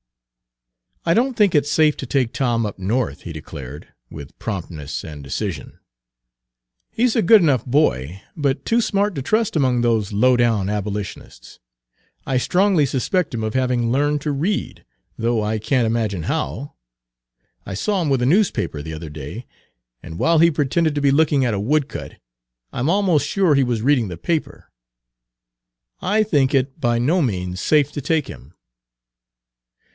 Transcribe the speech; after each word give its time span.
"I 1.05 1.13
don't 1.15 1.35
think 1.35 1.53
it 1.53 1.67
safe 1.67 1.95
to 1.97 2.05
take 2.07 2.33
Tom 2.33 2.65
up 2.65 2.79
North," 2.79 3.21
he 3.21 3.33
declared, 3.33 3.87
with 4.09 4.37
promptness 4.39 5.03
and 5.03 5.23
decision. 5.23 5.79
"He's 6.91 7.15
a 7.15 7.21
good 7.23 7.41
enough 7.41 7.65
boy, 7.65 8.21
but 8.35 8.65
too 8.65 8.81
smart 8.81 9.13
to 9.15 9.21
trust 9.23 9.55
among 9.55 9.81
those 9.81 10.11
low 10.13 10.37
down 10.37 10.69
abolitionists. 10.69 11.59
I 12.25 12.37
strongly 12.37 12.85
suspect 12.87 13.33
him 13.33 13.43
of 13.43 13.53
having 13.55 13.91
learned 13.91 14.21
to 14.21 14.31
read, 14.31 14.83
though 15.17 15.43
I 15.43 15.59
can't 15.59 15.87
imagine 15.87 16.23
how. 16.23 16.73
I 17.65 17.73
saw 17.75 18.01
him 18.03 18.09
with 18.09 18.21
a 18.23 18.27
newspaper 18.27 18.81
the 18.83 18.93
other 18.93 19.09
day, 19.09 19.45
and 20.03 20.17
while 20.19 20.39
he 20.39 20.51
pretended 20.51 20.93
to 20.95 21.01
be 21.01 21.11
looking 21.11 21.45
at 21.45 21.53
a 21.53 21.59
woodcut, 21.59 22.19
I'm 22.71 22.89
almost 22.89 23.27
sure 23.27 23.53
he 23.53 23.63
was 23.63 23.83
reading 23.83 24.07
the 24.07 24.17
paper. 24.17 24.71
I 25.99 26.21
think 26.23 26.53
it 26.55 26.79
by 26.79 26.97
no 26.99 27.21
means 27.21 27.59
safe 27.61 27.91
to 27.93 28.01
take 28.01 28.27
him." 28.27 28.53